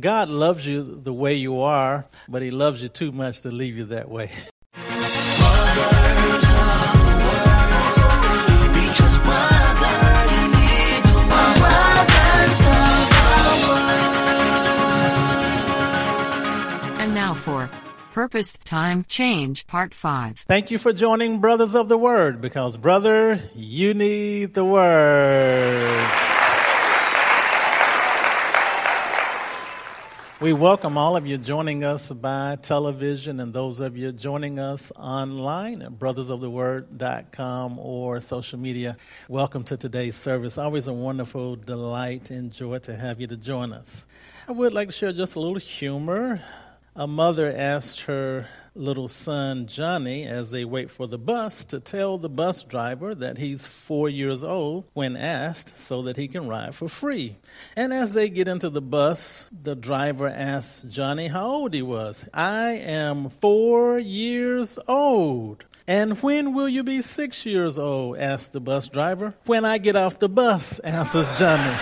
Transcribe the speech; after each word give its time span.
God 0.00 0.28
loves 0.28 0.64
you 0.64 1.00
the 1.02 1.12
way 1.12 1.34
you 1.34 1.60
are, 1.60 2.06
but 2.28 2.40
He 2.40 2.52
loves 2.52 2.80
you 2.80 2.88
too 2.88 3.10
much 3.10 3.40
to 3.40 3.50
leave 3.50 3.76
you 3.76 3.84
that 3.86 4.08
way. 4.08 4.30
And 17.00 17.12
now 17.12 17.34
for 17.34 17.68
Purpose 18.12 18.56
Time 18.64 19.04
Change 19.08 19.66
Part 19.66 19.94
5. 19.94 20.44
Thank 20.46 20.70
you 20.70 20.78
for 20.78 20.92
joining 20.92 21.40
Brothers 21.40 21.74
of 21.74 21.88
the 21.88 21.98
Word 21.98 22.40
because, 22.40 22.76
brother, 22.76 23.40
you 23.56 23.94
need 23.94 24.54
the 24.54 24.64
Word. 24.64 26.37
We 30.40 30.52
welcome 30.52 30.96
all 30.96 31.16
of 31.16 31.26
you 31.26 31.36
joining 31.36 31.82
us 31.82 32.12
by 32.12 32.58
television 32.62 33.40
and 33.40 33.52
those 33.52 33.80
of 33.80 33.98
you 33.98 34.12
joining 34.12 34.60
us 34.60 34.92
online 34.94 35.82
at 35.82 35.98
brothersoftheword.com 35.98 37.80
or 37.80 38.20
social 38.20 38.60
media. 38.60 38.96
Welcome 39.28 39.64
to 39.64 39.76
today's 39.76 40.14
service. 40.14 40.56
Always 40.56 40.86
a 40.86 40.92
wonderful 40.92 41.56
delight 41.56 42.30
and 42.30 42.52
joy 42.52 42.78
to 42.78 42.94
have 42.94 43.20
you 43.20 43.26
to 43.26 43.36
join 43.36 43.72
us. 43.72 44.06
I 44.46 44.52
would 44.52 44.72
like 44.72 44.90
to 44.90 44.92
share 44.92 45.12
just 45.12 45.34
a 45.34 45.40
little 45.40 45.58
humor. 45.58 46.40
A 46.94 47.08
mother 47.08 47.52
asked 47.52 48.02
her 48.02 48.46
little 48.78 49.08
son 49.08 49.66
Johnny, 49.66 50.24
as 50.24 50.50
they 50.50 50.64
wait 50.64 50.90
for 50.90 51.06
the 51.06 51.18
bus, 51.18 51.64
to 51.66 51.80
tell 51.80 52.18
the 52.18 52.28
bus 52.28 52.64
driver 52.64 53.14
that 53.14 53.38
he's 53.38 53.66
four 53.66 54.08
years 54.08 54.44
old 54.44 54.84
when 54.94 55.16
asked 55.16 55.76
so 55.76 56.02
that 56.02 56.16
he 56.16 56.28
can 56.28 56.48
ride 56.48 56.74
for 56.74 56.88
free. 56.88 57.36
And 57.76 57.92
as 57.92 58.14
they 58.14 58.28
get 58.28 58.48
into 58.48 58.70
the 58.70 58.80
bus, 58.80 59.48
the 59.50 59.74
driver 59.74 60.28
asks 60.28 60.82
Johnny 60.84 61.28
how 61.28 61.46
old 61.46 61.74
he 61.74 61.82
was. 61.82 62.28
I 62.32 62.72
am 62.72 63.30
four 63.30 63.98
years 63.98 64.78
old. 64.86 65.64
And 65.86 66.22
when 66.22 66.52
will 66.52 66.68
you 66.68 66.82
be 66.82 67.00
six 67.02 67.46
years 67.46 67.78
old? 67.78 68.18
asks 68.18 68.48
the 68.48 68.60
bus 68.60 68.88
driver. 68.88 69.34
When 69.46 69.64
I 69.64 69.78
get 69.78 69.96
off 69.96 70.18
the 70.18 70.28
bus, 70.28 70.78
answers 70.80 71.38
Johnny. 71.38 71.76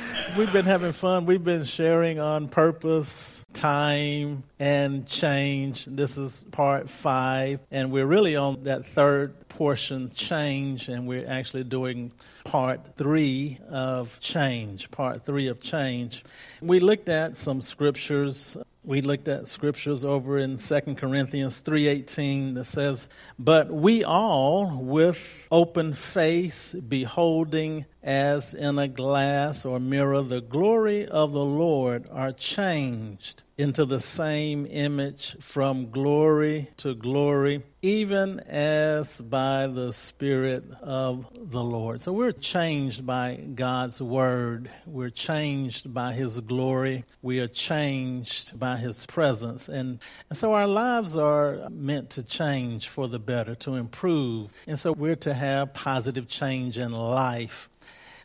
we've 0.36 0.52
been 0.52 0.66
having 0.66 0.92
fun. 0.92 1.24
We've 1.24 1.42
been 1.42 1.64
sharing 1.64 2.20
on 2.20 2.48
purpose, 2.48 3.46
time, 3.54 4.44
and 4.58 5.06
change. 5.06 5.86
This 5.86 6.18
is 6.18 6.44
part 6.50 6.90
five, 6.90 7.60
and 7.70 7.90
we're 7.90 8.06
really 8.06 8.36
on 8.36 8.64
that 8.64 8.84
third 8.84 9.48
portion, 9.48 10.10
change, 10.14 10.88
and 10.88 11.06
we're 11.06 11.26
actually 11.26 11.64
doing 11.64 12.12
part 12.44 12.96
three 12.96 13.58
of 13.70 14.20
change. 14.20 14.90
Part 14.90 15.22
three 15.22 15.48
of 15.48 15.60
change. 15.60 16.22
We 16.60 16.80
looked 16.80 17.08
at 17.08 17.36
some 17.36 17.62
scriptures 17.62 18.56
we 18.86 19.00
looked 19.00 19.26
at 19.26 19.48
scriptures 19.48 20.04
over 20.04 20.38
in 20.38 20.56
2 20.56 20.94
corinthians 20.94 21.60
3.18 21.60 22.54
that 22.54 22.66
says 22.66 23.08
but 23.36 23.68
we 23.68 24.04
all 24.04 24.78
with 24.80 25.48
open 25.50 25.92
face 25.92 26.72
beholding 26.72 27.84
as 28.06 28.54
in 28.54 28.78
a 28.78 28.86
glass 28.86 29.66
or 29.66 29.80
mirror 29.80 30.22
the 30.22 30.40
glory 30.40 31.06
of 31.06 31.32
the 31.32 31.44
lord 31.44 32.08
are 32.12 32.30
changed 32.30 33.42
into 33.58 33.86
the 33.86 34.00
same 34.00 34.66
image 34.66 35.34
from 35.40 35.90
glory 35.90 36.68
to 36.76 36.94
glory, 36.94 37.62
even 37.80 38.38
as 38.40 39.18
by 39.18 39.66
the 39.66 39.92
Spirit 39.92 40.64
of 40.82 41.30
the 41.50 41.64
Lord. 41.64 42.00
So 42.02 42.12
we're 42.12 42.32
changed 42.32 43.06
by 43.06 43.36
God's 43.54 44.02
Word. 44.02 44.70
We're 44.84 45.10
changed 45.10 45.94
by 45.94 46.12
His 46.12 46.38
glory. 46.40 47.04
We 47.22 47.40
are 47.40 47.48
changed 47.48 48.58
by 48.58 48.76
His 48.76 49.06
presence. 49.06 49.68
And, 49.70 50.00
and 50.28 50.36
so 50.36 50.52
our 50.52 50.66
lives 50.66 51.16
are 51.16 51.68
meant 51.70 52.10
to 52.10 52.22
change 52.22 52.88
for 52.88 53.08
the 53.08 53.18
better, 53.18 53.54
to 53.56 53.76
improve. 53.76 54.50
And 54.66 54.78
so 54.78 54.92
we're 54.92 55.16
to 55.16 55.32
have 55.32 55.72
positive 55.72 56.28
change 56.28 56.76
in 56.76 56.92
life. 56.92 57.70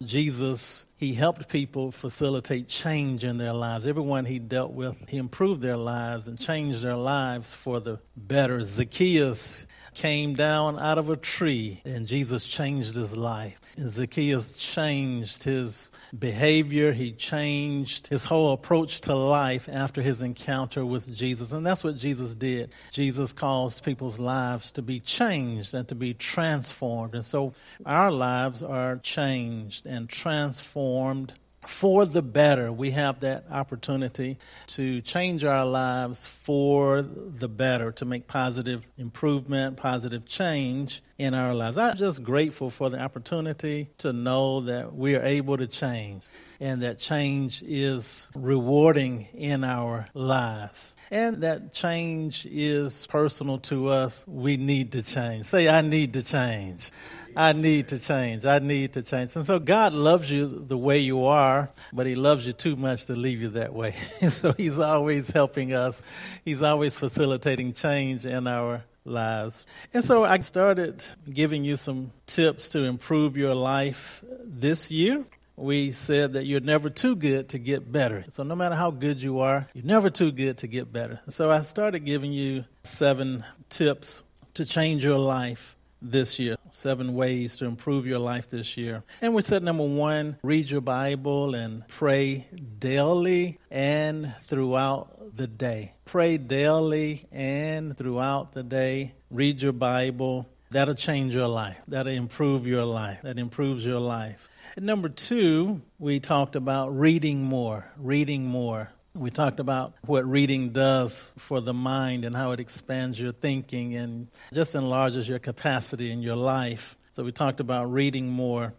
Jesus, 0.05 0.87
he 0.97 1.13
helped 1.13 1.47
people 1.49 1.91
facilitate 1.91 2.67
change 2.67 3.23
in 3.23 3.37
their 3.37 3.53
lives. 3.53 3.87
Everyone 3.87 4.25
he 4.25 4.39
dealt 4.39 4.71
with, 4.71 5.09
he 5.09 5.17
improved 5.17 5.61
their 5.61 5.77
lives 5.77 6.27
and 6.27 6.39
changed 6.39 6.81
their 6.81 6.95
lives 6.95 7.53
for 7.53 7.79
the 7.79 7.99
better. 8.15 8.59
Zacchaeus, 8.59 9.67
came 9.93 10.33
down 10.33 10.79
out 10.79 10.97
of 10.97 11.09
a 11.09 11.15
tree 11.15 11.81
and 11.85 12.07
Jesus 12.07 12.47
changed 12.47 12.95
his 12.95 13.15
life. 13.15 13.59
And 13.77 13.89
Zacchaeus 13.89 14.53
changed 14.53 15.43
his 15.43 15.91
behavior. 16.17 16.91
He 16.91 17.11
changed 17.11 18.07
his 18.07 18.25
whole 18.25 18.53
approach 18.53 19.01
to 19.01 19.15
life 19.15 19.69
after 19.71 20.01
his 20.01 20.21
encounter 20.21 20.85
with 20.85 21.13
Jesus. 21.13 21.51
And 21.51 21.65
that's 21.65 21.83
what 21.83 21.97
Jesus 21.97 22.35
did. 22.35 22.71
Jesus 22.91 23.33
caused 23.33 23.83
people's 23.83 24.19
lives 24.19 24.71
to 24.73 24.81
be 24.81 24.99
changed 24.99 25.73
and 25.73 25.87
to 25.87 25.95
be 25.95 26.13
transformed. 26.13 27.15
And 27.15 27.25
so 27.25 27.53
our 27.85 28.11
lives 28.11 28.61
are 28.63 28.97
changed 28.97 29.85
and 29.85 30.09
transformed 30.09 31.33
for 31.67 32.05
the 32.05 32.21
better. 32.21 32.71
We 32.71 32.91
have 32.91 33.19
that 33.21 33.45
opportunity 33.51 34.37
to 34.67 35.01
change 35.01 35.43
our 35.43 35.65
lives 35.65 36.25
for 36.25 37.01
the 37.01 37.47
better, 37.47 37.91
to 37.93 38.05
make 38.05 38.27
positive 38.27 38.87
improvement, 38.97 39.77
positive 39.77 40.25
change 40.25 41.03
in 41.17 41.33
our 41.33 41.53
lives. 41.53 41.77
I'm 41.77 41.97
just 41.97 42.23
grateful 42.23 42.69
for 42.69 42.89
the 42.89 42.99
opportunity 42.99 43.89
to 43.99 44.11
know 44.11 44.61
that 44.61 44.95
we 44.95 45.15
are 45.15 45.23
able 45.23 45.57
to 45.57 45.67
change 45.67 46.25
and 46.59 46.83
that 46.83 46.99
change 46.99 47.63
is 47.65 48.29
rewarding 48.35 49.27
in 49.33 49.63
our 49.63 50.05
lives. 50.13 50.95
And 51.09 51.43
that 51.43 51.73
change 51.73 52.47
is 52.49 53.05
personal 53.07 53.57
to 53.59 53.89
us. 53.89 54.25
We 54.27 54.57
need 54.57 54.93
to 54.93 55.03
change. 55.03 55.45
Say, 55.45 55.67
I 55.67 55.81
need 55.81 56.13
to 56.13 56.23
change. 56.23 56.89
I 57.35 57.53
need 57.53 57.89
to 57.89 57.99
change. 57.99 58.45
I 58.45 58.59
need 58.59 58.93
to 58.93 59.01
change. 59.01 59.35
And 59.35 59.45
so 59.45 59.59
God 59.59 59.93
loves 59.93 60.29
you 60.29 60.47
the 60.47 60.77
way 60.77 60.99
you 60.99 61.25
are, 61.25 61.69
but 61.93 62.05
He 62.05 62.15
loves 62.15 62.45
you 62.45 62.53
too 62.53 62.75
much 62.75 63.05
to 63.05 63.15
leave 63.15 63.41
you 63.41 63.49
that 63.49 63.73
way. 63.73 63.91
so 64.27 64.53
He's 64.53 64.79
always 64.79 65.29
helping 65.29 65.73
us, 65.73 66.03
He's 66.45 66.61
always 66.61 66.97
facilitating 66.97 67.73
change 67.73 68.25
in 68.25 68.47
our 68.47 68.83
lives. 69.05 69.65
And 69.93 70.03
so 70.03 70.23
I 70.23 70.39
started 70.39 71.03
giving 71.31 71.63
you 71.63 71.75
some 71.75 72.11
tips 72.25 72.69
to 72.69 72.83
improve 72.83 73.37
your 73.37 73.55
life 73.55 74.23
this 74.43 74.91
year. 74.91 75.23
We 75.55 75.91
said 75.91 76.33
that 76.33 76.45
you're 76.45 76.59
never 76.59 76.89
too 76.89 77.15
good 77.15 77.49
to 77.49 77.59
get 77.59 77.91
better. 77.91 78.25
So 78.29 78.43
no 78.43 78.55
matter 78.55 78.75
how 78.75 78.89
good 78.89 79.21
you 79.21 79.39
are, 79.39 79.67
you're 79.73 79.85
never 79.85 80.09
too 80.09 80.31
good 80.31 80.59
to 80.59 80.67
get 80.67 80.91
better. 80.91 81.19
So 81.27 81.51
I 81.51 81.61
started 81.61 81.99
giving 81.99 82.31
you 82.31 82.65
seven 82.83 83.43
tips 83.69 84.23
to 84.55 84.65
change 84.65 85.03
your 85.03 85.19
life 85.19 85.75
this 86.01 86.39
year. 86.39 86.55
Seven 86.71 87.13
ways 87.13 87.57
to 87.57 87.65
improve 87.65 88.05
your 88.05 88.19
life 88.19 88.49
this 88.49 88.77
year. 88.77 89.03
And 89.21 89.33
we 89.33 89.41
said 89.41 89.63
number 89.63 89.85
one, 89.85 90.37
read 90.41 90.69
your 90.69 90.81
Bible 90.81 91.53
and 91.53 91.87
pray 91.87 92.47
daily 92.79 93.59
and 93.69 94.33
throughout 94.47 95.35
the 95.35 95.47
day. 95.47 95.93
Pray 96.05 96.37
daily 96.37 97.25
and 97.31 97.97
throughout 97.97 98.53
the 98.53 98.63
day. 98.63 99.13
Read 99.29 99.61
your 99.61 99.73
Bible. 99.73 100.47
That'll 100.71 100.95
change 100.95 101.35
your 101.35 101.47
life. 101.47 101.77
That'll 101.87 102.13
improve 102.13 102.65
your 102.65 102.85
life. 102.85 103.21
That 103.23 103.37
improves 103.37 103.85
your 103.85 103.99
life. 103.99 104.47
And 104.77 104.85
number 104.85 105.09
two, 105.09 105.81
we 105.99 106.21
talked 106.21 106.55
about 106.55 106.97
reading 106.97 107.43
more, 107.43 107.91
reading 107.97 108.45
more. 108.45 108.89
We 109.13 109.29
talked 109.29 109.59
about 109.59 109.93
what 110.05 110.25
reading 110.25 110.69
does 110.69 111.33
for 111.37 111.59
the 111.59 111.73
mind 111.73 112.23
and 112.23 112.35
how 112.35 112.51
it 112.51 112.59
expands 112.59 113.19
your 113.19 113.33
thinking 113.33 113.95
and 113.95 114.27
just 114.53 114.73
enlarges 114.73 115.27
your 115.27 115.39
capacity 115.39 116.11
in 116.11 116.21
your 116.21 116.37
life. 116.37 116.95
So 117.11 117.23
we 117.23 117.31
talked 117.33 117.59
about 117.59 117.91
reading 117.91 118.29
more. 118.29 118.73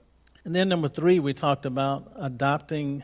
And 0.44 0.54
then 0.54 0.68
number 0.68 0.88
three, 0.88 1.18
we 1.18 1.34
talked 1.34 1.66
about 1.66 2.12
adopting 2.16 3.02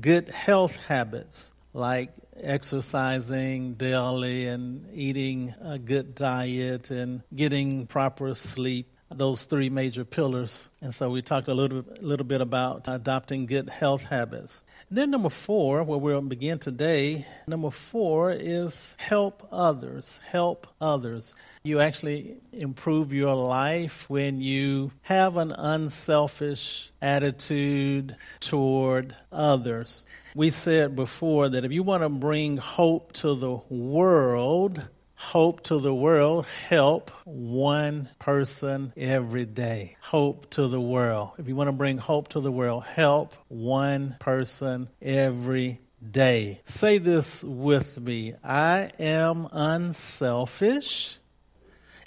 good 0.00 0.30
health 0.30 0.76
habits 0.76 1.52
like 1.74 2.10
exercising 2.40 3.74
daily 3.74 4.46
and 4.46 4.86
eating 4.92 5.54
a 5.60 5.78
good 5.78 6.14
diet 6.14 6.90
and 6.90 7.22
getting 7.34 7.86
proper 7.86 8.34
sleep 8.34 8.93
those 9.18 9.44
three 9.46 9.70
major 9.70 10.04
pillars. 10.04 10.70
And 10.80 10.94
so 10.94 11.10
we 11.10 11.22
talked 11.22 11.48
a 11.48 11.54
little, 11.54 11.84
little 12.00 12.26
bit 12.26 12.40
about 12.40 12.88
adopting 12.88 13.46
good 13.46 13.68
health 13.68 14.04
habits. 14.04 14.64
Then, 14.90 15.10
number 15.10 15.30
four, 15.30 15.82
where 15.82 15.98
we'll 15.98 16.20
begin 16.20 16.58
today, 16.58 17.26
number 17.46 17.70
four 17.70 18.30
is 18.30 18.96
help 18.98 19.48
others. 19.50 20.20
Help 20.26 20.66
others. 20.80 21.34
You 21.64 21.80
actually 21.80 22.36
improve 22.52 23.12
your 23.12 23.34
life 23.34 24.08
when 24.10 24.40
you 24.40 24.92
have 25.02 25.36
an 25.36 25.52
unselfish 25.52 26.92
attitude 27.00 28.16
toward 28.40 29.16
others. 29.32 30.04
We 30.34 30.50
said 30.50 30.94
before 30.94 31.48
that 31.48 31.64
if 31.64 31.72
you 31.72 31.82
want 31.82 32.02
to 32.02 32.08
bring 32.08 32.58
hope 32.58 33.12
to 33.14 33.34
the 33.34 33.56
world, 33.70 34.86
Hope 35.24 35.62
to 35.64 35.80
the 35.80 35.94
world, 35.94 36.46
help 36.68 37.10
one 37.24 38.08
person 38.18 38.92
every 38.96 39.46
day. 39.46 39.96
Hope 40.02 40.48
to 40.50 40.68
the 40.68 40.80
world. 40.80 41.30
If 41.38 41.48
you 41.48 41.56
want 41.56 41.68
to 41.68 41.72
bring 41.72 41.98
hope 41.98 42.28
to 42.28 42.40
the 42.40 42.52
world, 42.52 42.84
help 42.84 43.34
one 43.48 44.16
person 44.20 44.88
every 45.02 45.80
day. 46.08 46.60
Say 46.64 46.98
this 46.98 47.42
with 47.42 47.98
me 47.98 48.34
I 48.44 48.92
am 49.00 49.48
unselfish 49.50 51.18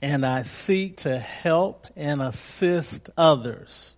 and 0.01 0.25
I 0.25 0.43
seek 0.43 0.97
to 0.97 1.17
help 1.17 1.87
and 1.95 2.21
assist 2.21 3.09
others. 3.17 3.95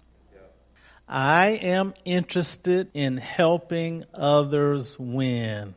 I 1.08 1.60
am 1.62 1.94
interested 2.06 2.90
in 2.94 3.18
helping 3.18 4.06
others 4.14 4.98
win. 4.98 5.76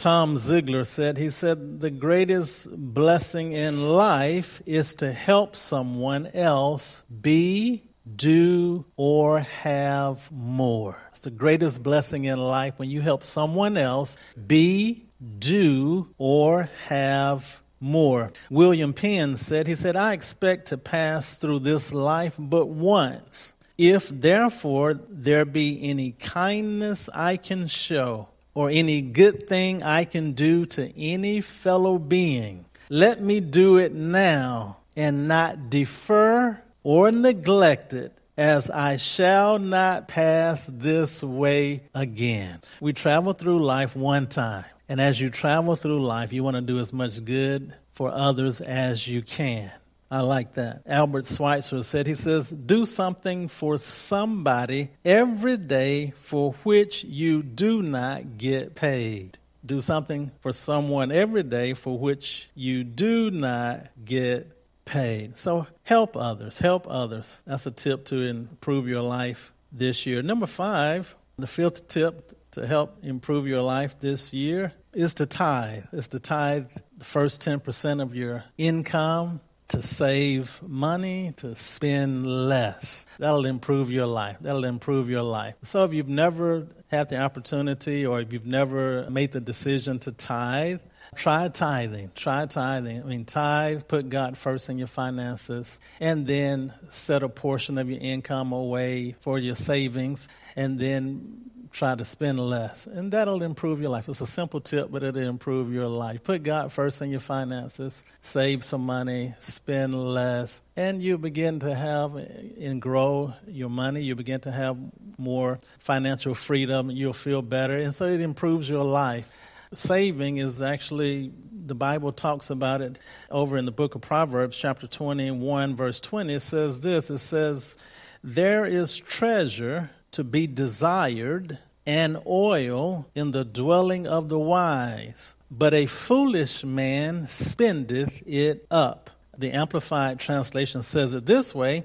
Tom 0.00 0.36
Ziglar 0.36 0.86
said, 0.86 1.18
he 1.18 1.28
said, 1.28 1.82
the 1.82 1.90
greatest 1.90 2.74
blessing 2.74 3.52
in 3.52 3.86
life 3.86 4.62
is 4.64 4.94
to 4.94 5.12
help 5.12 5.54
someone 5.54 6.26
else 6.32 7.02
be, 7.20 7.82
do, 8.16 8.86
or 8.96 9.40
have 9.40 10.32
more. 10.32 10.96
It's 11.10 11.20
the 11.20 11.30
greatest 11.30 11.82
blessing 11.82 12.24
in 12.24 12.38
life 12.38 12.78
when 12.78 12.88
you 12.90 13.02
help 13.02 13.22
someone 13.22 13.76
else 13.76 14.16
be, 14.46 15.04
do, 15.38 16.08
or 16.16 16.70
have 16.86 17.60
more. 17.78 18.32
William 18.48 18.94
Penn 18.94 19.36
said, 19.36 19.66
he 19.66 19.74
said, 19.74 19.96
I 19.96 20.14
expect 20.14 20.68
to 20.68 20.78
pass 20.78 21.36
through 21.36 21.58
this 21.58 21.92
life 21.92 22.36
but 22.38 22.70
once. 22.70 23.54
If 23.76 24.08
therefore 24.08 24.94
there 25.10 25.44
be 25.44 25.78
any 25.82 26.12
kindness 26.12 27.10
I 27.12 27.36
can 27.36 27.66
show, 27.66 28.29
or 28.54 28.70
any 28.70 29.00
good 29.00 29.48
thing 29.48 29.82
I 29.82 30.04
can 30.04 30.32
do 30.32 30.66
to 30.66 30.98
any 30.98 31.40
fellow 31.40 31.98
being, 31.98 32.64
let 32.88 33.22
me 33.22 33.40
do 33.40 33.76
it 33.76 33.94
now 33.94 34.78
and 34.96 35.28
not 35.28 35.70
defer 35.70 36.60
or 36.82 37.12
neglect 37.12 37.92
it, 37.92 38.12
as 38.36 38.70
I 38.70 38.96
shall 38.96 39.58
not 39.58 40.08
pass 40.08 40.66
this 40.66 41.22
way 41.22 41.82
again. 41.94 42.60
We 42.80 42.92
travel 42.92 43.32
through 43.34 43.62
life 43.62 43.94
one 43.94 44.26
time, 44.26 44.64
and 44.88 45.00
as 45.00 45.20
you 45.20 45.30
travel 45.30 45.76
through 45.76 46.02
life, 46.02 46.32
you 46.32 46.42
want 46.42 46.56
to 46.56 46.62
do 46.62 46.78
as 46.78 46.92
much 46.92 47.24
good 47.24 47.74
for 47.92 48.10
others 48.10 48.60
as 48.60 49.06
you 49.06 49.20
can. 49.22 49.70
I 50.10 50.22
like 50.22 50.54
that. 50.54 50.82
Albert 50.86 51.26
Schweitzer 51.26 51.84
said, 51.84 52.06
he 52.06 52.14
says, 52.14 52.50
do 52.50 52.84
something 52.84 53.46
for 53.46 53.78
somebody 53.78 54.90
every 55.04 55.56
day 55.56 56.12
for 56.16 56.52
which 56.64 57.04
you 57.04 57.44
do 57.44 57.80
not 57.80 58.36
get 58.36 58.74
paid. 58.74 59.38
Do 59.64 59.80
something 59.80 60.32
for 60.40 60.52
someone 60.52 61.12
every 61.12 61.44
day 61.44 61.74
for 61.74 61.96
which 61.96 62.50
you 62.54 62.82
do 62.82 63.30
not 63.30 63.88
get 64.04 64.52
paid. 64.84 65.36
So 65.36 65.68
help 65.84 66.16
others, 66.16 66.58
help 66.58 66.88
others. 66.90 67.40
That's 67.46 67.66
a 67.66 67.70
tip 67.70 68.06
to 68.06 68.20
improve 68.20 68.88
your 68.88 69.02
life 69.02 69.52
this 69.70 70.06
year. 70.06 70.22
Number 70.22 70.46
five, 70.46 71.14
the 71.38 71.46
fifth 71.46 71.86
tip 71.86 72.32
to 72.52 72.66
help 72.66 73.04
improve 73.04 73.46
your 73.46 73.62
life 73.62 74.00
this 74.00 74.34
year 74.34 74.72
is 74.92 75.14
to 75.14 75.26
tithe. 75.26 75.84
Is 75.92 76.08
to 76.08 76.18
tithe 76.18 76.66
the 76.98 77.04
first 77.04 77.40
10% 77.42 78.02
of 78.02 78.16
your 78.16 78.42
income 78.58 79.40
to 79.70 79.82
save 79.82 80.60
money, 80.62 81.32
to 81.38 81.54
spend 81.56 82.26
less. 82.26 83.06
That'll 83.18 83.46
improve 83.46 83.90
your 83.90 84.06
life. 84.06 84.36
That'll 84.40 84.64
improve 84.64 85.08
your 85.08 85.22
life. 85.22 85.54
So 85.62 85.84
if 85.84 85.92
you've 85.92 86.08
never 86.08 86.66
had 86.88 87.08
the 87.08 87.18
opportunity 87.18 88.04
or 88.04 88.20
if 88.20 88.32
you've 88.32 88.46
never 88.46 89.08
made 89.10 89.32
the 89.32 89.40
decision 89.40 89.98
to 90.00 90.12
tithe, 90.12 90.80
try 91.14 91.48
tithing. 91.48 92.10
Try 92.14 92.46
tithing. 92.46 93.02
I 93.02 93.04
mean, 93.04 93.24
tithe, 93.24 93.86
put 93.86 94.10
God 94.10 94.36
first 94.36 94.68
in 94.68 94.78
your 94.78 94.88
finances, 94.88 95.80
and 96.00 96.26
then 96.26 96.72
set 96.88 97.22
a 97.22 97.28
portion 97.28 97.78
of 97.78 97.88
your 97.88 98.00
income 98.00 98.52
away 98.52 99.16
for 99.20 99.38
your 99.38 99.56
savings, 99.56 100.28
and 100.56 100.78
then 100.78 101.49
try 101.72 101.94
to 101.94 102.04
spend 102.04 102.40
less. 102.40 102.86
And 102.86 103.12
that'll 103.12 103.42
improve 103.42 103.80
your 103.80 103.90
life. 103.90 104.08
It's 104.08 104.20
a 104.20 104.26
simple 104.26 104.60
tip, 104.60 104.90
but 104.90 105.02
it'll 105.02 105.22
improve 105.22 105.72
your 105.72 105.86
life. 105.86 106.24
Put 106.24 106.42
God 106.42 106.72
first 106.72 107.00
in 107.02 107.10
your 107.10 107.20
finances, 107.20 108.04
save 108.20 108.64
some 108.64 108.84
money, 108.84 109.34
spend 109.38 109.94
less, 109.94 110.62
and 110.76 111.00
you 111.00 111.18
begin 111.18 111.60
to 111.60 111.74
have 111.74 112.16
and 112.16 112.82
grow 112.82 113.34
your 113.46 113.70
money. 113.70 114.02
You 114.02 114.14
begin 114.14 114.40
to 114.40 114.52
have 114.52 114.76
more 115.18 115.60
financial 115.78 116.34
freedom. 116.34 116.90
You'll 116.90 117.12
feel 117.12 117.42
better. 117.42 117.76
And 117.76 117.94
so 117.94 118.06
it 118.06 118.20
improves 118.20 118.68
your 118.68 118.84
life. 118.84 119.30
Saving 119.72 120.38
is 120.38 120.62
actually, 120.62 121.32
the 121.52 121.76
Bible 121.76 122.10
talks 122.10 122.50
about 122.50 122.80
it 122.80 122.98
over 123.30 123.56
in 123.56 123.66
the 123.66 123.72
book 123.72 123.94
of 123.94 124.00
Proverbs, 124.00 124.56
chapter 124.56 124.88
21, 124.88 125.76
verse 125.76 126.00
20. 126.00 126.34
It 126.34 126.40
says 126.40 126.80
this 126.80 127.08
it 127.08 127.18
says, 127.18 127.76
There 128.24 128.64
is 128.66 128.98
treasure 128.98 129.90
to 130.12 130.24
be 130.24 130.46
desired, 130.46 131.58
and 131.86 132.18
oil 132.26 133.08
in 133.14 133.30
the 133.30 133.44
dwelling 133.44 134.06
of 134.06 134.28
the 134.28 134.38
wise. 134.38 135.34
But 135.50 135.74
a 135.74 135.86
foolish 135.86 136.64
man 136.64 137.26
spendeth 137.26 138.22
it 138.26 138.66
up. 138.70 139.10
The 139.36 139.52
Amplified 139.52 140.20
Translation 140.20 140.82
says 140.82 141.14
it 141.14 141.26
this 141.26 141.54
way 141.54 141.84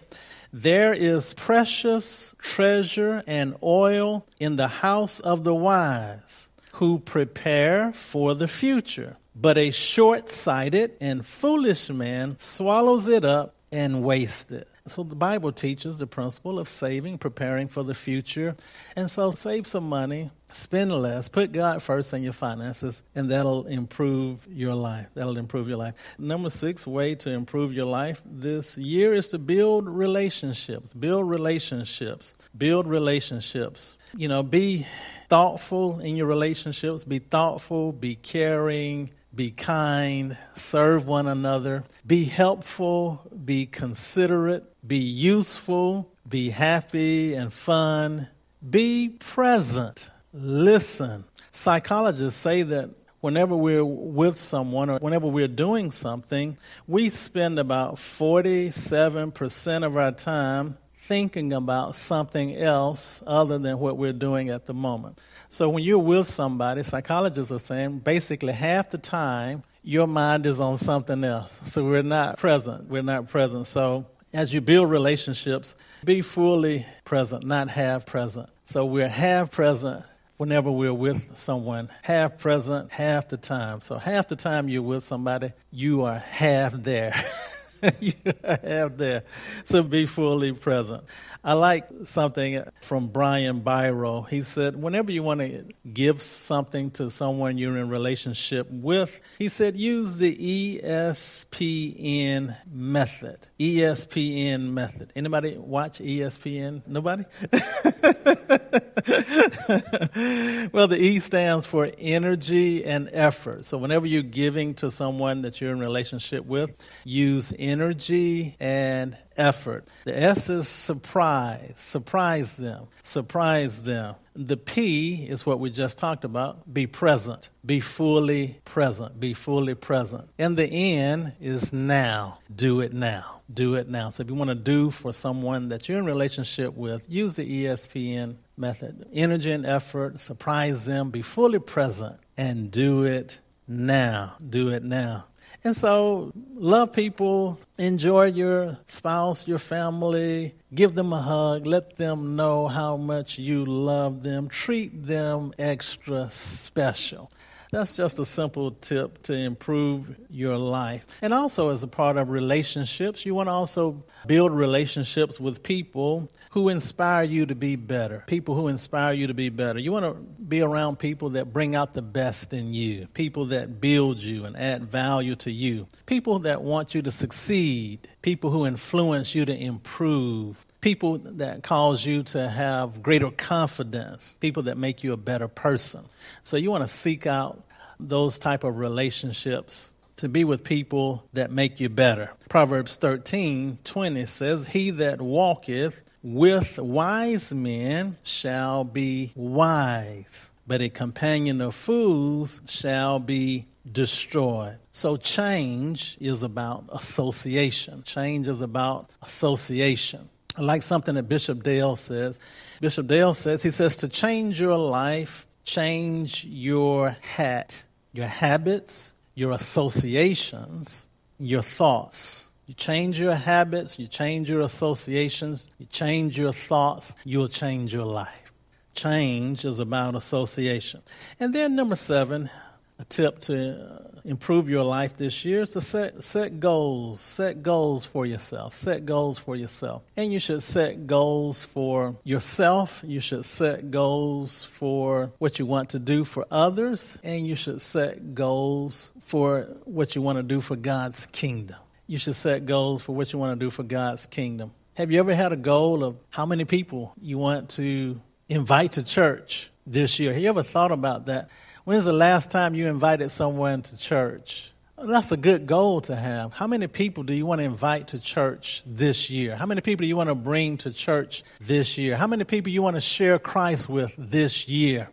There 0.51 0.93
is 0.93 1.33
precious 1.33 2.35
treasure 2.37 3.23
and 3.25 3.55
oil 3.63 4.25
in 4.39 4.57
the 4.57 4.67
house 4.67 5.19
of 5.19 5.43
the 5.43 5.55
wise, 5.55 6.49
who 6.73 6.99
prepare 6.99 7.93
for 7.93 8.35
the 8.35 8.47
future. 8.47 9.17
But 9.35 9.57
a 9.57 9.71
short 9.71 10.29
sighted 10.29 10.95
and 11.01 11.25
foolish 11.25 11.89
man 11.89 12.37
swallows 12.39 13.07
it 13.07 13.25
up 13.25 13.55
and 13.71 14.03
wastes 14.03 14.51
it. 14.51 14.67
So 14.87 15.01
the 15.01 15.15
Bible 15.15 15.51
teaches 15.51 15.97
the 15.97 16.05
principle 16.05 16.59
of 16.59 16.69
saving, 16.69 17.17
preparing 17.17 17.67
for 17.67 17.81
the 17.81 17.95
future. 17.95 18.55
And 18.95 19.09
so 19.09 19.31
save 19.31 19.65
some 19.65 19.89
money, 19.89 20.29
spend 20.51 20.91
less, 20.91 21.27
put 21.27 21.51
God 21.51 21.81
first 21.81 22.13
in 22.13 22.21
your 22.21 22.33
finances, 22.33 23.01
and 23.15 23.31
that'll 23.31 23.65
improve 23.65 24.47
your 24.47 24.75
life. 24.75 25.07
That'll 25.15 25.39
improve 25.39 25.67
your 25.67 25.77
life. 25.77 25.95
Number 26.19 26.51
six 26.51 26.85
way 26.85 27.15
to 27.15 27.31
improve 27.31 27.73
your 27.73 27.87
life 27.87 28.21
this 28.25 28.77
year 28.77 29.15
is 29.15 29.29
to 29.29 29.39
build 29.39 29.89
relationships. 29.89 30.93
Build 30.93 31.27
relationships. 31.27 32.35
Build 32.55 32.85
relationships. 32.85 33.97
You 34.15 34.27
know, 34.27 34.43
be 34.43 34.85
thoughtful 35.29 35.99
in 35.99 36.15
your 36.15 36.27
relationships, 36.27 37.03
be 37.03 37.17
thoughtful, 37.17 37.91
be 37.91 38.15
caring, 38.15 39.09
be 39.33 39.51
kind, 39.51 40.37
serve 40.53 41.05
one 41.07 41.27
another, 41.27 41.83
be 42.05 42.23
helpful, 42.23 43.21
be 43.43 43.65
considerate, 43.65 44.63
be 44.85 44.97
useful, 44.97 46.11
be 46.27 46.49
happy 46.49 47.33
and 47.33 47.51
fun, 47.51 48.29
be 48.67 49.09
present, 49.09 50.09
listen. 50.33 51.25
Psychologists 51.51 52.39
say 52.39 52.63
that 52.63 52.89
whenever 53.21 53.55
we're 53.55 53.83
with 53.83 54.37
someone 54.37 54.89
or 54.89 54.99
whenever 54.99 55.27
we're 55.27 55.47
doing 55.47 55.91
something, 55.91 56.57
we 56.87 57.09
spend 57.09 57.57
about 57.57 57.95
47% 57.95 59.85
of 59.85 59.97
our 59.97 60.11
time 60.11 60.77
thinking 60.95 61.53
about 61.53 61.95
something 61.95 62.55
else 62.55 63.23
other 63.25 63.57
than 63.57 63.79
what 63.79 63.97
we're 63.97 64.13
doing 64.13 64.49
at 64.49 64.65
the 64.65 64.73
moment. 64.73 65.21
So 65.49 65.69
when 65.69 65.83
you're 65.83 65.99
with 65.99 66.27
somebody, 66.27 66.83
psychologists 66.83 67.51
are 67.51 67.59
saying 67.59 67.99
basically 67.99 68.53
half 68.53 68.89
the 68.89 68.97
time 68.97 69.63
your 69.83 70.07
mind 70.07 70.45
is 70.45 70.59
on 70.59 70.77
something 70.77 71.23
else. 71.23 71.59
So 71.63 71.85
we're 71.85 72.01
not 72.01 72.37
present. 72.37 72.89
We're 72.89 73.03
not 73.03 73.29
present. 73.29 73.67
So 73.67 74.05
as 74.35 74.53
you 74.53 74.61
build 74.61 74.89
relationships, 74.89 75.75
be 76.03 76.21
fully 76.21 76.85
present, 77.05 77.45
not 77.45 77.69
half 77.69 78.05
present. 78.05 78.49
So 78.65 78.85
we're 78.85 79.07
half 79.07 79.51
present 79.51 80.05
whenever 80.37 80.69
we're 80.69 80.93
with 80.93 81.37
someone, 81.37 81.89
half 82.01 82.37
present, 82.37 82.91
half 82.91 83.29
the 83.29 83.37
time. 83.37 83.81
So 83.81 83.97
half 83.97 84.27
the 84.27 84.35
time 84.35 84.67
you're 84.67 84.81
with 84.81 85.03
somebody, 85.03 85.53
you 85.71 86.03
are 86.03 86.19
half 86.19 86.73
there. 86.73 87.15
you 87.99 88.13
are 88.43 88.59
half 88.61 88.97
there. 88.97 89.23
So 89.63 89.81
be 89.83 90.05
fully 90.05 90.51
present. 90.51 91.03
I 91.45 91.53
like 91.53 91.85
something 92.05 92.63
from 92.81 93.09
Brian 93.09 93.61
Byro. 93.61 94.27
He 94.27 94.41
said, 94.41 94.75
whenever 94.75 95.11
you 95.11 95.21
want 95.21 95.41
to 95.41 95.65
give 95.93 96.19
something 96.19 96.89
to 96.91 97.11
someone 97.11 97.59
you're 97.59 97.77
in 97.77 97.89
relationship 97.89 98.67
with, 98.71 99.21
he 99.37 99.47
said, 99.47 99.77
use 99.77 100.17
the 100.17 100.81
ESPN 100.81 102.55
method. 102.67 103.47
ESPN 103.59 104.71
method. 104.71 105.13
Anybody 105.15 105.55
watch 105.55 105.99
ESPN? 105.99 106.87
Nobody? 106.87 107.25
well, 110.73 110.87
the 110.87 110.97
E 110.99 111.19
stands 111.19 111.67
for 111.67 111.91
energy 111.99 112.83
and 112.83 113.07
effort. 113.13 113.65
So 113.65 113.77
whenever 113.77 114.07
you're 114.07 114.23
giving 114.23 114.73
to 114.75 114.89
someone 114.89 115.43
that 115.43 115.61
you're 115.61 115.73
in 115.73 115.79
relationship 115.79 116.43
with, 116.43 116.73
use 117.03 117.53
energy 117.59 118.55
and 118.59 119.15
effort. 119.37 119.89
The 120.03 120.17
S 120.17 120.49
is 120.49 120.67
surprise. 120.67 121.73
Surprise 121.75 122.55
them. 122.57 122.87
Surprise 123.01 123.83
them. 123.83 124.15
The 124.35 124.57
P 124.57 125.25
is 125.27 125.45
what 125.45 125.59
we 125.59 125.69
just 125.69 125.97
talked 125.97 126.25
about. 126.25 126.71
Be 126.71 126.87
present. 126.87 127.49
Be 127.65 127.79
fully 127.79 128.59
present. 128.65 129.19
Be 129.19 129.33
fully 129.33 129.75
present. 129.75 130.29
And 130.37 130.57
the 130.57 130.67
N 130.67 131.33
is 131.39 131.71
now. 131.71 132.39
Do 132.53 132.81
it 132.81 132.93
now. 132.93 133.41
Do 133.53 133.75
it 133.75 133.87
now. 133.87 134.09
So 134.09 134.23
if 134.23 134.29
you 134.29 134.35
want 134.35 134.49
to 134.49 134.55
do 134.55 134.91
for 134.91 135.13
someone 135.13 135.69
that 135.69 135.87
you're 135.87 135.99
in 135.99 136.05
relationship 136.05 136.73
with, 136.73 137.09
use 137.09 137.35
the 137.35 137.65
ESPN 137.65 138.35
method. 138.57 139.07
Energy 139.13 139.51
and 139.51 139.65
effort. 139.65 140.19
Surprise 140.19 140.85
them. 140.85 141.11
Be 141.11 141.21
fully 141.21 141.59
present 141.59 142.17
and 142.37 142.71
do 142.71 143.03
it 143.03 143.39
now. 143.67 144.35
Do 144.47 144.69
it 144.69 144.83
now. 144.83 145.25
And 145.65 145.75
so, 145.75 146.31
love 146.53 146.93
people, 146.93 147.57
enjoy 147.79 148.25
your 148.25 148.77
spouse, 148.85 149.47
your 149.47 149.57
family, 149.57 150.53
give 150.75 150.93
them 150.93 151.11
a 151.11 151.19
hug, 151.19 151.65
let 151.65 151.97
them 151.97 152.35
know 152.35 152.67
how 152.67 152.97
much 152.97 153.39
you 153.39 153.65
love 153.65 154.21
them, 154.21 154.47
treat 154.47 155.07
them 155.07 155.55
extra 155.57 156.29
special. 156.29 157.31
That's 157.71 157.95
just 157.95 158.19
a 158.19 158.25
simple 158.25 158.71
tip 158.71 159.21
to 159.23 159.33
improve 159.33 160.15
your 160.29 160.57
life. 160.57 161.05
And 161.21 161.33
also, 161.33 161.69
as 161.69 161.83
a 161.83 161.87
part 161.87 162.17
of 162.17 162.29
relationships, 162.29 163.25
you 163.25 163.35
want 163.35 163.47
to 163.47 163.51
also 163.51 164.03
build 164.25 164.51
relationships 164.51 165.39
with 165.39 165.63
people 165.63 166.29
who 166.51 166.69
inspire 166.69 167.23
you 167.23 167.45
to 167.45 167.55
be 167.55 167.75
better. 167.75 168.23
People 168.27 168.55
who 168.55 168.67
inspire 168.67 169.13
you 169.13 169.27
to 169.27 169.33
be 169.33 169.49
better. 169.49 169.79
You 169.79 169.91
want 169.91 170.05
to 170.05 170.13
be 170.13 170.61
around 170.61 170.99
people 170.99 171.31
that 171.31 171.51
bring 171.51 171.75
out 171.75 171.93
the 171.93 172.01
best 172.01 172.53
in 172.53 172.73
you, 172.73 173.07
people 173.13 173.47
that 173.47 173.81
build 173.81 174.19
you 174.19 174.45
and 174.45 174.55
add 174.55 174.85
value 174.85 175.35
to 175.35 175.51
you, 175.51 175.87
people 176.05 176.39
that 176.39 176.61
want 176.61 176.95
you 176.95 177.01
to 177.01 177.11
succeed, 177.11 178.07
people 178.21 178.51
who 178.51 178.65
influence 178.65 179.35
you 179.35 179.45
to 179.45 179.55
improve, 179.55 180.65
people 180.85 181.17
that 181.17 181.63
cause 181.63 182.05
you 182.05 182.21
to 182.21 182.47
have 182.47 183.01
greater 183.01 183.31
confidence, 183.31 184.37
people 184.39 184.61
that 184.61 184.77
make 184.77 185.03
you 185.03 185.13
a 185.13 185.17
better 185.17 185.47
person. 185.47 186.05
So 186.43 186.57
you 186.57 186.69
want 186.69 186.83
to 186.83 186.87
seek 186.87 187.25
out 187.25 187.59
those 187.99 188.37
type 188.37 188.63
of 188.63 188.77
relationships 188.77 189.91
to 190.17 190.29
be 190.29 190.43
with 190.43 190.63
people 190.63 191.27
that 191.33 191.51
make 191.51 191.79
you 191.79 191.89
better. 191.89 192.29
Proverbs 192.49 192.97
13 192.97 193.79
20 193.83 194.25
says, 194.27 194.67
He 194.67 194.91
that 194.91 195.19
walketh 195.19 196.03
with 196.21 196.77
wise 196.77 197.51
men 197.51 198.17
shall 198.21 198.83
be 198.83 199.33
wise, 199.35 200.53
but 200.67 200.83
a 200.83 200.89
companion 200.89 201.61
of 201.61 201.73
fools 201.73 202.61
shall 202.67 203.17
be 203.17 203.65
destroyed. 203.91 204.77
So 204.91 205.17
change 205.17 206.15
is 206.21 206.43
about 206.43 206.85
association. 206.91 208.03
Change 208.03 208.47
is 208.47 208.61
about 208.61 209.09
association. 209.23 210.29
I 210.57 210.61
like 210.61 210.83
something 210.83 211.15
that 211.15 211.23
Bishop 211.23 211.63
Dale 211.63 211.95
says. 211.95 212.39
Bishop 212.79 213.07
Dale 213.07 213.33
says, 213.33 213.61
he 213.61 213.71
says, 213.71 213.97
to 213.97 214.07
change 214.07 214.59
your 214.59 214.77
life, 214.77 215.45
change 215.63 216.45
your 216.45 217.17
hat, 217.21 217.83
your 218.13 218.27
habits, 218.27 219.13
your 219.33 219.51
associations, 219.51 221.09
your 221.37 221.61
thoughts. 221.61 222.49
You 222.67 222.73
change 222.73 223.19
your 223.19 223.35
habits, 223.35 223.99
you 223.99 224.07
change 224.07 224.49
your 224.49 224.61
associations, 224.61 225.67
you 225.77 225.85
change 225.85 226.37
your 226.37 226.51
thoughts, 226.51 227.15
you'll 227.23 227.49
change 227.49 227.93
your 227.93 228.05
life. 228.05 228.51
Change 228.95 229.65
is 229.65 229.79
about 229.79 230.15
association. 230.15 231.01
And 231.39 231.53
then, 231.53 231.75
number 231.75 231.95
seven, 231.95 232.49
a 232.97 233.03
tip 233.05 233.39
to 233.41 234.14
improve 234.25 234.67
your 234.67 234.83
life 234.83 235.15
this 235.17 235.45
year 235.45 235.61
is 235.61 235.71
to 235.71 235.81
set, 235.81 236.23
set 236.23 236.59
goals. 236.59 237.21
Set 237.21 237.61
goals 237.63 238.05
for 238.05 238.25
yourself. 238.25 238.73
Set 238.73 239.05
goals 239.05 239.37
for 239.37 239.55
yourself. 239.55 240.03
And 240.17 240.33
you 240.33 240.39
should 240.39 240.63
set 240.63 241.07
goals 241.07 241.63
for 241.63 242.17
yourself. 242.23 243.01
You 243.05 243.19
should 243.19 243.45
set 243.45 243.91
goals 243.91 244.65
for 244.65 245.31
what 245.37 245.59
you 245.59 245.65
want 245.65 245.91
to 245.91 245.99
do 245.99 246.23
for 246.23 246.45
others. 246.51 247.17
And 247.23 247.47
you 247.47 247.55
should 247.55 247.81
set 247.81 248.33
goals 248.33 249.11
for 249.21 249.67
what 249.85 250.15
you 250.15 250.21
want 250.21 250.37
to 250.37 250.43
do 250.43 250.61
for 250.61 250.75
God's 250.75 251.27
kingdom. 251.27 251.77
You 252.07 252.17
should 252.17 252.35
set 252.35 252.65
goals 252.65 253.03
for 253.03 253.15
what 253.15 253.33
you 253.33 253.39
want 253.39 253.59
to 253.59 253.65
do 253.65 253.69
for 253.69 253.83
God's 253.83 254.25
kingdom. 254.25 254.71
Have 254.95 255.11
you 255.11 255.19
ever 255.19 255.35
had 255.35 255.51
a 255.51 255.57
goal 255.57 256.03
of 256.03 256.17
how 256.29 256.45
many 256.45 256.65
people 256.65 257.13
you 257.19 257.37
want 257.37 257.69
to 257.71 258.21
invite 258.47 258.93
to 258.93 259.03
church 259.03 259.71
this 259.85 260.19
year? 260.19 260.31
Have 260.31 260.41
you 260.41 260.49
ever 260.49 260.63
thought 260.63 260.91
about 260.91 261.25
that? 261.25 261.49
When's 261.85 262.05
the 262.05 262.13
last 262.13 262.49
time 262.49 262.73
you 262.73 262.87
invited 262.87 263.29
someone 263.29 263.83
to 263.83 263.95
church? 263.95 264.71
That's 264.97 265.31
a 265.31 265.37
good 265.37 265.67
goal 265.67 266.01
to 266.01 266.15
have. 266.15 266.51
How 266.51 266.65
many 266.65 266.87
people 266.87 267.21
do 267.23 267.31
you 267.31 267.45
want 267.45 267.59
to 267.59 267.65
invite 267.65 268.07
to 268.07 268.17
church 268.17 268.81
this 268.87 269.29
year? 269.29 269.55
How 269.55 269.67
many 269.67 269.81
people 269.81 270.01
do 270.01 270.07
you 270.07 270.17
want 270.17 270.29
to 270.29 270.35
bring 270.35 270.77
to 270.77 270.91
church 270.91 271.43
this 271.61 271.95
year? 271.95 272.15
How 272.15 272.25
many 272.25 272.43
people 272.43 272.71
you 272.71 272.81
want 272.81 272.95
to 272.95 273.01
share 273.01 273.37
Christ 273.37 273.87
with 273.87 274.15
this 274.17 274.67
year? 274.67 275.11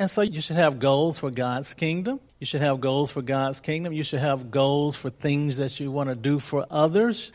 And 0.00 0.10
so 0.10 0.22
you 0.22 0.40
should 0.40 0.56
have 0.56 0.80
goals 0.80 1.20
for 1.20 1.30
God's 1.30 1.72
kingdom. 1.72 2.18
You 2.40 2.46
should 2.46 2.62
have 2.62 2.80
goals 2.80 3.12
for 3.12 3.22
God's 3.22 3.60
kingdom. 3.60 3.92
You 3.92 4.02
should 4.02 4.18
have 4.18 4.50
goals 4.50 4.96
for 4.96 5.10
things 5.10 5.58
that 5.58 5.78
you 5.78 5.92
want 5.92 6.08
to 6.08 6.16
do 6.16 6.40
for 6.40 6.66
others. 6.68 7.30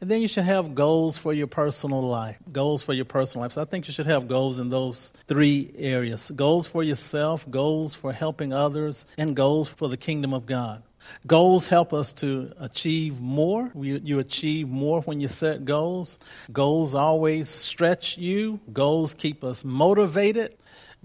And 0.00 0.10
then 0.10 0.22
you 0.22 0.28
should 0.28 0.44
have 0.44 0.74
goals 0.74 1.18
for 1.18 1.32
your 1.32 1.46
personal 1.46 2.02
life. 2.02 2.38
Goals 2.50 2.82
for 2.82 2.94
your 2.94 3.04
personal 3.04 3.42
life. 3.42 3.52
So 3.52 3.62
I 3.62 3.66
think 3.66 3.86
you 3.86 3.92
should 3.92 4.06
have 4.06 4.28
goals 4.28 4.58
in 4.58 4.70
those 4.70 5.12
three 5.26 5.72
areas 5.76 6.30
goals 6.34 6.66
for 6.66 6.82
yourself, 6.82 7.48
goals 7.50 7.94
for 7.94 8.12
helping 8.12 8.52
others, 8.52 9.04
and 9.18 9.36
goals 9.36 9.68
for 9.68 9.88
the 9.88 9.96
kingdom 9.96 10.32
of 10.32 10.46
God. 10.46 10.82
Goals 11.26 11.68
help 11.68 11.92
us 11.92 12.12
to 12.14 12.52
achieve 12.58 13.20
more. 13.20 13.70
You, 13.74 14.00
you, 14.02 14.18
achieve 14.18 14.68
more 14.68 15.00
when 15.02 15.20
you 15.20 15.28
set 15.28 15.64
goals. 15.64 16.18
Goals 16.52 16.94
always 16.94 17.48
stretch 17.48 18.16
you. 18.16 18.60
Goals 18.72 19.14
keep 19.14 19.42
us 19.42 19.64
motivated. 19.64 20.56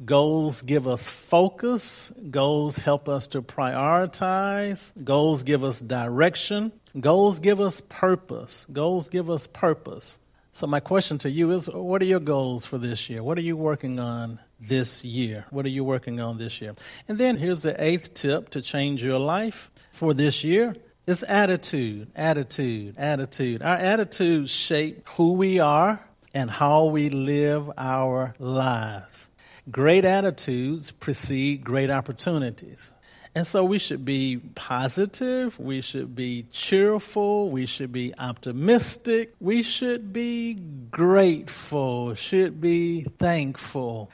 Goals 0.04 0.62
give 0.62 0.88
us 0.88 1.10
focus. 1.10 2.12
Goals 2.30 2.78
help 2.78 3.08
us 3.08 3.28
to 3.30 3.42
prioritize. 3.42 4.92
Goals 5.04 5.44
give 5.44 5.64
us 5.64 5.80
direction. 5.80 6.72
Goals 7.00 7.40
give 7.40 7.60
us 7.60 7.82
purpose. 7.82 8.66
Goals 8.72 9.10
give 9.10 9.30
us 9.30 9.48
purpose. 9.48 10.20
So, 10.52 10.68
my 10.68 10.80
question 10.80 11.18
to 11.20 11.30
you 11.30 11.52
is 11.52 11.70
what 11.70 12.02
are 12.02 12.06
your 12.06 12.22
goals 12.22 12.66
for 12.66 12.78
this 12.78 13.10
year? 13.10 13.22
What 13.22 13.38
are 13.38 13.42
you 13.42 13.58
working 13.58 14.00
on 14.00 14.40
this 14.60 15.04
year? 15.04 15.46
What 15.50 15.66
are 15.66 15.70
you 15.70 15.84
working 15.84 16.22
on 16.22 16.38
this 16.38 16.62
year? 16.62 16.76
And 17.10 17.18
then 17.18 17.36
here's 17.36 17.62
the 17.62 17.76
eighth 17.84 18.14
tip 18.14 18.50
to 18.52 18.62
change 18.62 19.04
your 19.04 19.20
life 19.20 19.70
for 19.92 20.14
this 20.14 20.44
year 20.44 20.74
it's 21.08 21.24
attitude, 21.28 22.08
attitude, 22.16 22.96
attitude. 22.98 23.62
Our 23.62 23.78
attitudes 23.78 24.50
shape 24.50 25.08
who 25.10 25.34
we 25.34 25.60
are 25.60 26.00
and 26.34 26.50
how 26.50 26.86
we 26.86 27.10
live 27.10 27.70
our 27.78 28.34
lives. 28.40 29.30
Great 29.70 30.04
attitudes 30.04 30.92
precede 30.92 31.64
great 31.64 31.92
opportunities. 31.92 32.95
And 33.36 33.46
so 33.46 33.66
we 33.66 33.80
should 33.80 34.06
be 34.06 34.38
positive, 34.56 35.60
we 35.60 35.82
should 35.82 36.16
be 36.16 36.46
cheerful, 36.54 37.50
we 37.50 37.66
should 37.66 37.92
be 37.92 38.14
optimistic, 38.18 39.36
we 39.42 39.62
should 39.62 40.14
be 40.14 40.54
grateful, 40.90 42.16
should 42.16 42.62
be 42.62 43.02
thankful. 43.20 44.10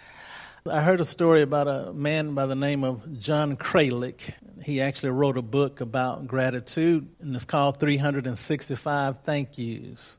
I 0.68 0.82
heard 0.82 1.02
a 1.02 1.06
story 1.06 1.44
about 1.44 1.68
a 1.68 1.94
man 1.94 2.34
by 2.34 2.48
the 2.48 2.56
name 2.56 2.84
of 2.84 3.20
John 3.20 3.58
Kralik. 3.58 4.34
He 4.64 4.82
actually 4.82 5.12
wrote 5.12 5.38
a 5.38 5.44
book 5.44 5.82
about 5.82 6.26
gratitude, 6.26 7.08
and 7.20 7.36
it's 7.36 7.46
called 7.46 7.80
365 7.80 9.20
Thank 9.20 9.60
Yous. 9.60 10.18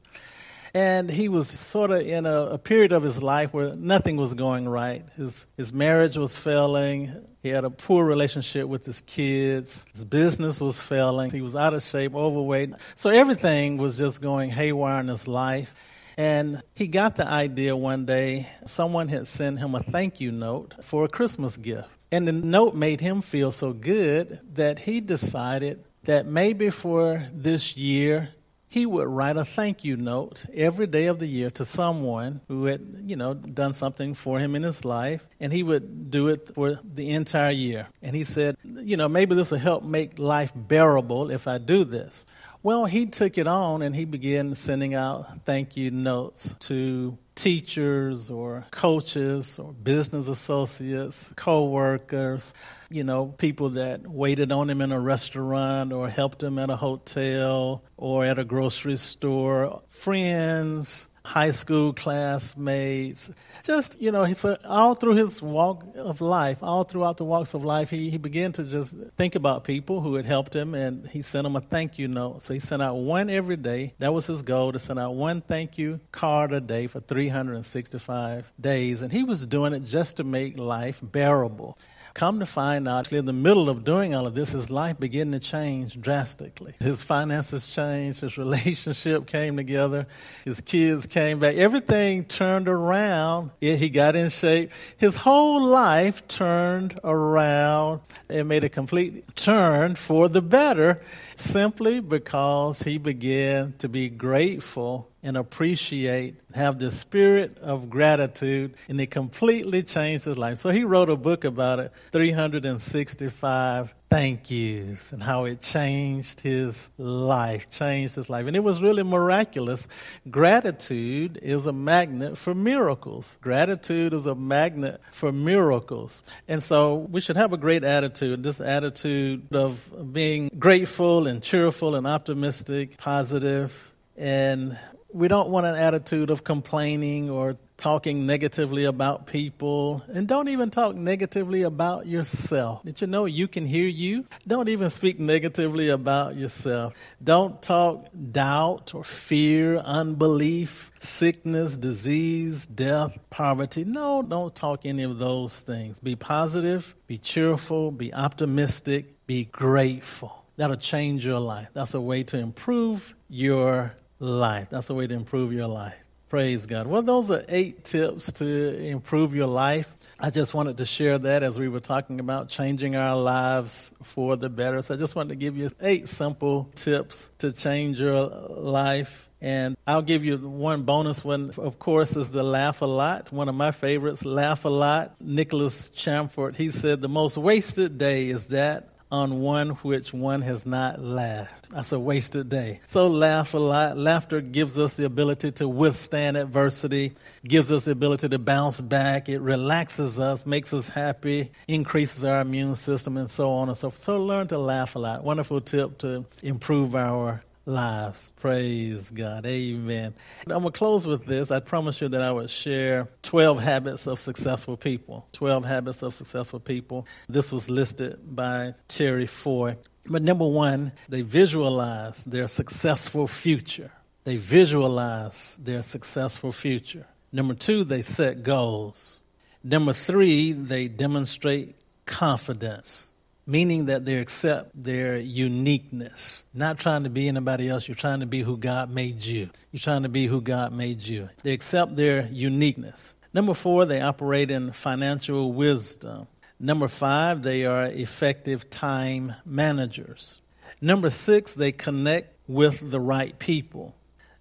And 0.75 1.11
he 1.11 1.29
was 1.29 1.49
sort 1.49 1.91
of 1.91 2.01
in 2.01 2.25
a, 2.25 2.47
a, 2.47 2.59
period 2.59 2.93
of 2.93 3.03
his 3.03 3.23
life 3.23 3.53
where 3.53 3.77
nothing 3.77 4.17
was 4.17 4.33
going 4.33 4.67
right. 4.67 5.05
His, 5.17 5.47
his 5.57 5.71
marriage 5.71 6.17
was 6.17 6.39
failing. 6.39 7.13
He 7.43 7.51
had 7.51 7.65
a 7.65 7.71
poor 7.71 8.05
relationship 8.07 8.69
with 8.69 8.87
his 8.87 9.03
kids. 9.03 9.85
His 9.93 10.07
business 10.07 10.63
was 10.63 10.81
failing. 10.81 11.31
He 11.31 11.43
was 11.43 11.55
out 11.57 11.75
of 11.75 11.83
shape, 11.83 12.15
overweight. 12.15 12.73
So 12.95 13.11
everything 13.11 13.77
was 13.77 13.99
just 13.99 14.23
going 14.23 14.51
haywire 14.51 15.01
in 15.01 15.09
his 15.09 15.29
life. 15.29 15.75
And 16.17 16.63
he 16.75 16.87
got 16.87 17.17
the 17.17 17.27
idea 17.27 17.77
one 17.77 18.07
day, 18.07 18.49
someone 18.67 19.09
had 19.09 19.27
sent 19.27 19.59
him 19.59 19.75
a 19.75 19.83
thank 19.83 20.21
you 20.21 20.33
note 20.33 20.75
for 20.83 21.05
a 21.05 21.09
Christmas 21.09 21.57
gift. 21.57 21.89
And 22.11 22.29
the 22.29 22.33
note 22.33 22.75
made 22.75 23.01
him 23.01 23.23
feel 23.23 23.53
so 23.53 23.73
good 23.73 24.39
that 24.55 24.79
he 24.79 25.01
decided 25.01 25.85
that 26.05 26.27
maybe 26.27 26.71
for 26.71 27.27
this 27.33 27.77
year 27.77 28.31
he 28.73 28.87
would 28.87 29.07
write 29.07 29.37
a 29.37 29.45
thank 29.45 29.85
you 29.85 29.99
note 29.99 30.47
every 30.55 30.87
day 30.87 31.05
of 31.05 31.19
the 31.19 31.27
year 31.27 31.51
to 31.51 31.63
someone 31.63 32.41
who 32.49 32.65
had, 32.65 33.03
you 33.05 33.17
know, 33.17 33.35
done 33.35 33.75
something 33.75 34.15
for 34.15 34.39
him 34.39 34.57
in 34.57 34.63
his 34.63 34.83
life, 34.83 35.23
and 35.39 35.53
he 35.53 35.63
would 35.63 36.11
do 36.11 36.29
it 36.29 36.55
for 36.55 36.79
the 36.83 37.11
entire 37.11 37.51
year. 37.51 37.89
And 38.01 38.17
he 38.17 38.25
said, 38.25 38.57
you 38.65 38.97
know, 38.97 39.09
maybe 39.09 39.35
this 39.35 39.51
will 39.51 39.59
help 39.59 39.85
make 39.85 40.19
life 40.19 40.53
bearable 40.57 41.31
if 41.31 41.47
I 41.47 41.59
do 41.59 41.85
this. 41.85 42.25
Well, 42.65 42.85
he 42.85 43.07
took 43.07 43.39
it 43.39 43.49
on 43.49 43.83
and 43.83 43.97
he 43.97 44.05
began 44.05 44.55
sending 44.55 44.95
out 44.95 45.45
thank 45.45 45.77
you 45.77 45.91
notes 45.91 46.55
to 46.61 47.19
teachers 47.35 48.31
or 48.31 48.65
coaches 48.71 49.59
or 49.59 49.73
business 49.73 50.29
associates, 50.29 51.33
co-workers, 51.35 52.55
you 52.89 53.03
know, 53.03 53.27
people 53.27 53.71
that 53.71 54.07
waited 54.07 54.53
on 54.53 54.71
him 54.71 54.81
in 54.81 54.93
a 54.93 55.01
restaurant 55.01 55.93
or 55.93 56.09
helped 56.09 56.41
him 56.41 56.57
at 56.61 56.71
a 56.71 56.77
hotel 56.77 57.83
or 57.97 58.25
at 58.25 58.39
a 58.39 58.45
grocery 58.45 58.97
store, 58.97 59.83
friends, 59.89 61.09
high 61.25 61.51
school 61.53 61.93
classmates. 61.93 63.31
Just, 63.63 64.01
you 64.01 64.11
know, 64.11 64.25
he 64.25 64.35
said 64.35 64.59
all 64.65 64.95
through 64.95 65.15
his 65.15 65.41
walk 65.41 65.85
of 65.97 66.21
life, 66.21 66.63
all 66.63 66.85
throughout 66.85 67.17
the 67.17 67.25
walks 67.25 67.55
of 67.55 67.65
life, 67.65 67.91
he, 67.91 68.11
he 68.11 68.19
began 68.19 68.53
to 68.53 68.65
just 68.65 68.97
think 69.17 69.35
about 69.35 69.65
people 69.65 70.01
who 70.01 70.15
had 70.15 70.25
helped 70.25 70.55
him 70.55 70.75
and 70.75 71.07
he 71.07 71.23
sent 71.23 71.45
them 71.45 71.57
a 71.57 71.61
thank 71.61 71.99
you 71.99 72.09
note. 72.09 72.43
So 72.43 72.55
he 72.55 72.61
sent 72.61 72.83
out 72.83 72.97
one 72.97 73.31
every 73.31 73.57
day. 73.57 73.95
That 73.99 74.13
was 74.13 74.27
his 74.27 74.43
goal 74.43 74.73
to 74.73 74.79
send 74.79 74.99
out 74.99 75.15
one 75.15 75.41
thank 75.41 75.79
you 75.79 76.01
card 76.11 76.53
a 76.53 76.61
day 76.61 76.87
for 76.87 77.01
365 77.01 78.53
days. 78.61 79.03
And 79.03 79.13
he 79.13 79.25
was 79.25 79.47
doing 79.47 79.73
it 79.73 79.85
just 79.85 80.17
to 80.17 80.25
make 80.25 80.59
life 80.59 81.01
bearable. 81.03 81.79
Come 82.15 82.41
to 82.41 82.47
find 82.47 82.87
out, 82.87 83.13
in 83.13 83.25
the 83.25 83.33
middle 83.33 83.71
of 83.71 83.85
doing 83.85 84.15
all 84.15 84.27
of 84.27 84.35
this, 84.35 84.53
his 84.53 84.71
life 84.71 85.01
began 85.01 85.33
to 85.33 85.39
change 85.39 86.01
drastically. 86.01 86.75
His 86.79 87.03
finances 87.03 87.73
changed, 87.73 88.21
his 88.21 88.37
relationship 88.39 89.27
came 89.27 89.57
together, 89.57 90.07
his 90.45 90.61
kids 90.61 91.07
came 91.07 91.39
back. 91.39 91.57
Everything 91.57 92.25
turned 92.25 92.69
around. 92.69 93.51
He 93.61 93.89
got 93.89 94.15
in 94.15 94.29
shape. 94.29 94.71
His 94.97 95.17
whole 95.17 95.65
life 95.65 96.27
turned 96.29 97.01
around 97.03 98.01
and 98.29 98.49
made 98.49 98.65
a 98.65 98.69
complete 98.69 99.35
turn 99.35 99.95
for 99.95 100.29
the 100.29 100.43
better 100.43 101.01
simply 101.37 102.01
because 102.01 102.83
he 102.83 102.99
began 102.99 103.75
to 103.79 103.89
be 103.89 104.09
grateful 104.09 105.12
and 105.23 105.37
appreciate, 105.37 106.37
have 106.55 106.79
the 106.79 106.91
spirit 106.91 107.59
of 107.59 107.89
gratitude, 107.89 108.77
and 108.89 109.01
it 109.01 109.11
completely 109.11 109.83
changed 109.83 110.25
his 110.25 110.37
life. 110.37 110.59
So 110.59 110.71
he 110.71 110.85
wrote 110.85 111.11
a 111.11 111.17
book 111.17 111.45
about 111.45 111.79
it, 111.79 111.93
365 112.13 113.95
thank 114.13 114.51
yous, 114.51 115.11
and 115.13 115.23
how 115.23 115.47
it 115.47 115.59
changed 115.63 116.41
his 116.41 116.91
life, 116.99 117.71
changed 117.71 118.17
his 118.17 118.29
life. 118.29 118.47
And 118.47 118.55
it 118.55 118.63
was 118.63 118.83
really 118.83 119.03
miraculous. 119.03 119.89
Gratitude 120.31 121.39
is 121.41 121.67
a 121.67 121.73
magnet 121.73 122.37
for 122.37 122.55
miracles. 122.55 123.39
Gratitude 123.41 124.13
is 124.13 124.27
a 124.27 124.35
magnet 124.35 125.01
for 125.13 125.33
miracles. 125.33 126.23
And 126.47 126.63
so 126.63 126.97
we 127.11 127.23
should 127.23 127.39
have 127.39 127.55
a 127.55 127.57
great 127.57 127.85
attitude, 127.85 128.43
this 128.43 128.61
attitude 128.61 129.47
of 129.51 130.13
being 130.13 130.51
grateful 130.59 131.27
and 131.27 131.43
cheerful 131.43 131.95
and 131.95 132.07
optimistic, 132.07 132.99
positive, 132.99 133.93
and 134.19 134.79
we 135.13 135.29
don't 135.29 135.51
want 135.51 135.67
an 135.67 135.75
attitude 135.75 136.31
of 136.31 136.45
complaining 136.45 137.31
or 137.31 137.57
talking 137.77 138.27
negatively 138.27 138.85
about 138.85 139.27
people. 139.27 140.03
And 140.09 140.29
don't 140.29 140.49
even 140.49 140.71
talk 140.71 140.95
negatively 140.95 141.63
about 141.63 142.07
yourself. 142.07 142.83
Did 142.85 143.01
you 143.01 143.07
know 143.07 143.25
you 143.25 143.49
can 143.49 143.65
hear 143.65 143.87
you? 143.87 144.25
Don't 144.47 144.69
even 144.69 144.89
speak 144.89 145.19
negatively 145.19 145.89
about 145.89 146.37
yourself. 146.37 146.95
Don't 147.23 147.61
talk 147.61 148.07
doubt 148.31 148.95
or 148.95 149.05
fear, 149.05 149.77
unbelief, 149.79 150.93
sickness, 150.99 151.77
disease, 151.77 152.67
death, 152.67 153.19
poverty. 153.31 153.85
No, 153.85 154.23
don't 154.23 154.55
talk 154.55 154.87
any 154.87 155.03
of 155.03 155.19
those 155.19 155.61
things. 155.61 155.99
Be 155.99 156.17
positive, 156.17 156.95
be 157.07 157.19
cheerful, 157.19 157.91
be 157.91 158.15
optimistic, 158.15 159.27
be 159.27 159.47
grateful. 159.47 160.45
That'll 160.57 160.77
change 160.77 161.27
your 161.27 161.41
life. 161.41 161.71
That's 161.73 161.95
a 161.95 162.01
way 162.01 162.23
to 162.25 162.39
improve 162.39 163.15
your 163.29 163.95
life. 164.23 164.69
That's 164.71 164.89
a 164.89 164.95
way 164.95 165.07
to 165.07 165.15
improve 165.15 165.53
your 165.53 165.67
life. 165.67 165.99
Praise 166.29 166.65
God. 166.65 166.87
Well, 166.87 167.03
those 167.03 167.31
are 167.31 167.45
eight 167.49 167.85
tips 167.85 168.33
to 168.35 168.79
improve 168.79 169.35
your 169.35 169.49
life. 169.49 169.95
I 170.19 170.31
just 170.31 170.55
wanted 170.55 170.79
to 170.79 170.87
share 170.87 171.19
that 171.19 171.43
as 171.43 171.59
we 171.59 171.69
were 171.69 171.81
talking 171.81 172.21
about 172.21 172.49
changing 172.49 172.95
our 172.97 173.21
lives 173.21 173.93
for 174.03 174.37
the 174.37 174.49
better. 174.49 174.81
So 174.81 174.95
I 174.95 174.97
just 174.97 175.17
wanted 175.17 175.31
to 175.31 175.35
give 175.35 175.57
you 175.57 175.69
eight 175.81 176.09
simple 176.09 176.71
tips 176.75 177.33
to 177.41 177.53
change 177.53 178.01
your 178.01 178.29
life. 178.29 179.29
And 179.43 179.77
I'll 179.87 180.03
give 180.03 180.25
you 180.25 180.39
one 180.39 180.85
bonus 180.85 181.25
one, 181.25 181.53
of 181.59 181.81
course, 181.81 182.15
is 182.17 182.31
the 182.31 182.45
laugh 182.45 182.81
a 182.81 182.87
lot. 182.87 183.33
One 183.33 183.49
of 183.49 183.57
my 183.57 183.73
favorites, 183.73 184.25
laugh 184.25 184.65
a 184.65 184.69
lot. 184.69 185.17
Nicholas 185.21 185.89
Chamfort, 185.89 186.55
he 186.55 186.71
said, 186.71 187.01
the 187.01 187.09
most 187.09 187.37
wasted 187.37 187.99
day 187.99 188.29
is 188.29 188.47
that 188.47 188.92
on 189.13 189.41
one 189.41 189.69
which 189.69 190.15
one 190.15 190.41
has 190.41 190.65
not 190.65 190.99
laughed. 190.99 191.69
That's 191.71 191.93
a 191.93 192.01
wasted 192.01 192.49
day. 192.49 192.81
So 192.87 193.09
laugh 193.09 193.53
a 193.53 193.59
lot. 193.59 193.99
Laughter 193.99 194.41
gives 194.41 194.79
us 194.79 194.97
the 194.97 195.05
ability 195.05 195.53
to 195.53 195.69
withstand 195.69 196.39
adversity, 196.39 197.13
gives 197.45 197.71
us 197.71 197.85
the 197.85 197.93
ability 197.93 198.31
to 198.31 198.39
bounce 198.39 198.81
back. 198.81 199.29
It 199.29 199.41
relaxes 199.41 200.19
us, 200.19 200.47
makes 200.47 200.73
us 200.73 200.89
happy, 200.89 201.53
increases 201.69 202.25
our 202.25 202.41
immune 202.41 202.75
system, 202.75 203.19
and 203.19 203.29
so 203.29 203.51
on 203.51 203.69
and 203.69 203.77
so 203.77 203.91
forth. 203.91 203.99
So 203.99 204.17
learn 204.25 204.49
to 204.49 204.59
laugh 204.59 204.97
a 204.97 204.99
lot. 204.99 205.23
Wonderful 205.23 205.61
tip 205.61 205.99
to 205.99 206.25
improve 206.43 206.95
our 206.95 207.43
lives. 207.67 208.33
Praise 208.41 209.11
God. 209.11 209.47
Amen. 209.47 210.15
I'm 210.47 210.63
going 210.63 210.65
to 210.65 210.71
close 210.71 211.07
with 211.07 211.25
this. 211.27 211.51
I 211.51 211.61
promised 211.61 212.01
you 212.01 212.09
that 212.09 212.23
I 212.23 212.33
would 212.33 212.51
share 212.51 213.09
12 213.23 213.61
habits 213.61 214.07
of 214.07 214.19
successful 214.19 214.77
people. 214.77 215.27
12 215.33 215.65
habits 215.65 216.03
of 216.03 216.15
successful 216.15 216.61
people. 216.61 217.07
This 217.29 217.53
was 217.53 217.71
listed 217.71 218.19
by 218.35 218.75
Terry 218.89 219.27
Foy. 219.27 219.77
But 220.07 220.23
number 220.23 220.47
one, 220.47 220.93
they 221.09 221.23
visualize 221.23 222.25
their 222.25 222.49
successful 222.49 223.29
future. 223.29 223.93
They 224.25 224.37
visualize 224.37 225.59
their 225.63 225.83
successful 225.83 226.53
future. 226.53 227.07
Number 227.33 227.55
two, 227.55 227.85
they 227.85 228.03
set 228.03 228.43
goals. 228.43 229.21
Number 229.65 229.93
three, 229.93 230.53
they 230.53 230.89
demonstrate 230.89 231.77
confidence 232.05 233.12
meaning 233.47 233.87
that 233.87 234.05
they 234.05 234.17
accept 234.17 234.71
their 234.81 235.17
uniqueness. 235.17 236.45
Not 236.55 236.79
trying 236.79 237.05
to 237.05 237.11
be 237.11 237.29
anybody 237.29 237.69
else, 237.69 237.89
you're 237.89 237.95
trying 237.95 238.21
to 238.21 238.27
be 238.27 238.41
who 238.41 238.57
God 238.57 238.91
made 238.91 239.25
you. 239.25 239.51
You're 239.71 239.81
trying 239.81 240.05
to 240.05 240.09
be 240.09 240.27
who 240.27 240.41
God 240.41 240.73
made 240.73 241.03
you. 241.03 241.29
They 241.43 241.53
accept 241.53 241.95
their 241.95 242.29
uniqueness. 242.31 243.15
Number 243.35 243.55
four, 243.55 243.87
they 243.87 244.01
operate 244.01 244.51
in 244.51 244.73
financial 244.73 245.53
wisdom. 245.53 246.27
Number 246.61 246.87
five, 246.87 247.43
they 247.43 247.65
are 247.65 247.87
effective 247.87 248.71
time 248.71 249.35
managers. 249.45 250.41
Number 250.81 251.11
six, 251.11 251.55
they 251.55 251.73
connect 251.73 252.37
with 252.47 252.89
the 252.91 253.01
right 253.01 253.37
people. 253.39 253.97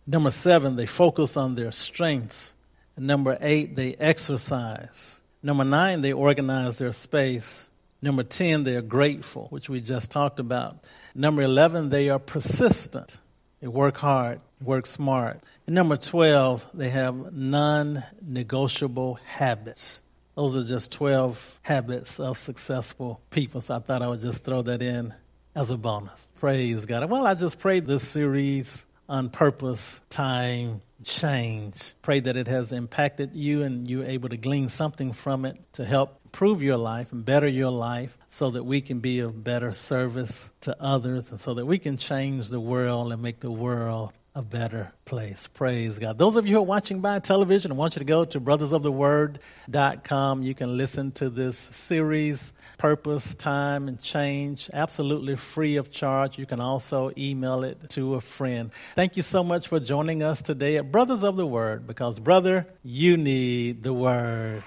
Number 0.05 0.31
seven, 0.31 0.75
they 0.75 0.85
focus 0.85 1.37
on 1.37 1.55
their 1.55 1.71
strengths. 1.71 2.55
Number 2.97 3.37
eight, 3.41 3.75
they 3.75 3.95
exercise. 3.95 5.21
Number 5.41 5.63
nine, 5.63 6.01
they 6.01 6.13
organize 6.13 6.77
their 6.77 6.91
space. 6.91 7.69
Number 8.01 8.23
10, 8.23 8.63
they 8.63 8.75
are 8.75 8.81
grateful, 8.81 9.47
which 9.49 9.69
we 9.69 9.79
just 9.79 10.09
talked 10.09 10.39
about. 10.39 10.87
Number 11.13 11.41
11, 11.43 11.89
they 11.89 12.09
are 12.09 12.19
persistent. 12.19 13.17
They 13.59 13.67
work 13.67 13.97
hard, 13.97 14.41
work 14.63 14.87
smart. 14.87 15.43
And 15.67 15.75
number 15.75 15.97
12, 15.97 16.65
they 16.73 16.89
have 16.89 17.33
non 17.33 18.03
negotiable 18.21 19.19
habits. 19.25 20.01
Those 20.35 20.55
are 20.55 20.63
just 20.63 20.91
12 20.93 21.59
habits 21.61 22.19
of 22.19 22.37
successful 22.37 23.21
people. 23.29 23.61
So 23.61 23.75
I 23.75 23.79
thought 23.79 24.01
I 24.01 24.07
would 24.07 24.21
just 24.21 24.43
throw 24.43 24.63
that 24.63 24.81
in 24.81 25.13
as 25.55 25.69
a 25.69 25.77
bonus. 25.77 26.29
Praise 26.39 26.85
God. 26.85 27.07
Well, 27.09 27.27
I 27.27 27.35
just 27.35 27.59
prayed 27.59 27.85
this 27.85 28.07
series 28.07 28.87
on 29.07 29.29
purpose, 29.29 29.99
time, 30.09 30.81
change. 31.03 31.93
Pray 32.01 32.21
that 32.21 32.37
it 32.37 32.47
has 32.47 32.71
impacted 32.71 33.35
you 33.35 33.63
and 33.63 33.87
you're 33.87 34.05
able 34.05 34.29
to 34.29 34.37
glean 34.37 34.69
something 34.69 35.11
from 35.11 35.45
it 35.45 35.57
to 35.73 35.85
help 35.85 36.20
improve 36.31 36.61
your 36.61 36.77
life 36.77 37.11
and 37.11 37.25
better 37.25 37.45
your 37.45 37.69
life 37.69 38.17
so 38.29 38.51
that 38.51 38.63
we 38.63 38.79
can 38.79 39.01
be 39.01 39.19
of 39.19 39.43
better 39.43 39.73
service 39.73 40.49
to 40.61 40.73
others 40.81 41.29
and 41.29 41.41
so 41.41 41.53
that 41.53 41.65
we 41.65 41.77
can 41.77 41.97
change 41.97 42.47
the 42.47 42.59
world 42.59 43.11
and 43.11 43.21
make 43.21 43.41
the 43.41 43.51
world 43.51 44.13
a 44.33 44.41
better 44.41 44.93
place. 45.03 45.47
Praise 45.47 45.99
God. 45.99 46.17
Those 46.17 46.37
of 46.37 46.47
you 46.47 46.53
who 46.53 46.59
are 46.59 46.65
watching 46.65 47.01
by 47.01 47.19
television, 47.19 47.69
I 47.69 47.75
want 47.75 47.97
you 47.97 47.99
to 47.99 48.05
go 48.05 48.23
to 48.23 48.39
brothersoftheword.com. 48.39 50.43
You 50.43 50.55
can 50.55 50.77
listen 50.77 51.11
to 51.11 51.29
this 51.29 51.57
series, 51.57 52.53
Purpose, 52.77 53.35
Time, 53.35 53.89
and 53.89 54.01
Change, 54.01 54.69
absolutely 54.71 55.35
free 55.35 55.75
of 55.75 55.91
charge. 55.91 56.39
You 56.39 56.45
can 56.45 56.61
also 56.61 57.11
email 57.17 57.65
it 57.65 57.89
to 57.89 58.15
a 58.15 58.21
friend. 58.21 58.71
Thank 58.95 59.17
you 59.17 59.21
so 59.21 59.43
much 59.43 59.67
for 59.67 59.81
joining 59.81 60.23
us 60.23 60.41
today 60.41 60.77
at 60.77 60.93
Brothers 60.93 61.25
of 61.25 61.35
the 61.35 61.45
Word 61.45 61.85
because, 61.85 62.21
brother, 62.21 62.67
you 62.83 63.17
need 63.17 63.83
the 63.83 63.93
Word. 63.93 64.63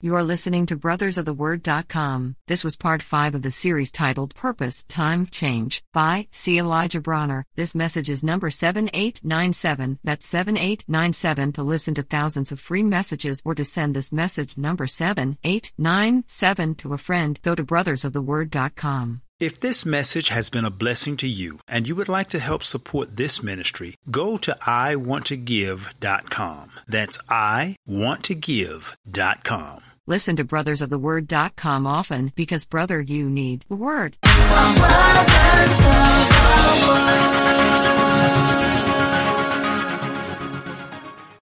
You 0.00 0.14
are 0.14 0.22
listening 0.22 0.66
to 0.66 0.76
brothersoftheword.com. 0.76 2.36
This 2.46 2.62
was 2.62 2.76
part 2.76 3.02
5 3.02 3.34
of 3.34 3.42
the 3.42 3.50
series 3.50 3.90
titled 3.90 4.32
Purpose 4.36 4.84
Time 4.84 5.26
Change 5.26 5.82
by 5.92 6.28
C. 6.30 6.56
Elijah 6.58 7.00
Bronner. 7.00 7.44
This 7.56 7.74
message 7.74 8.08
is 8.08 8.22
number 8.22 8.48
7897. 8.48 9.98
That's 10.04 10.24
7897 10.26 11.52
to 11.54 11.64
listen 11.64 11.94
to 11.94 12.02
thousands 12.02 12.52
of 12.52 12.60
free 12.60 12.84
messages 12.84 13.42
or 13.44 13.56
to 13.56 13.64
send 13.64 13.96
this 13.96 14.12
message 14.12 14.56
number 14.56 14.86
7897 14.86 16.74
to 16.76 16.94
a 16.94 16.98
friend. 16.98 17.40
Go 17.42 17.56
to 17.56 17.64
brothersoftheword.com. 17.64 19.22
If 19.40 19.60
this 19.60 19.86
message 19.86 20.30
has 20.30 20.50
been 20.50 20.64
a 20.64 20.70
blessing 20.70 21.16
to 21.18 21.28
you 21.28 21.60
and 21.68 21.88
you 21.88 21.94
would 21.94 22.08
like 22.08 22.26
to 22.30 22.40
help 22.40 22.64
support 22.64 23.14
this 23.16 23.40
ministry, 23.40 23.94
go 24.10 24.36
to 24.38 24.56
iwanttogive.com. 24.62 26.70
That's 26.88 27.18
iwanttogive.com. 27.28 29.82
Listen 30.08 30.36
to 30.36 30.44
brothersoftheword.com 30.44 31.86
often 31.86 32.32
because, 32.34 32.64
brother, 32.64 32.98
you 32.98 33.28
need 33.28 33.66
the 33.68 33.76
word. 33.76 34.16